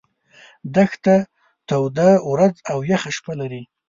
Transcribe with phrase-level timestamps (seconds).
[0.75, 1.15] دښته
[1.67, 3.63] توده ورځ او یخه شپه لري.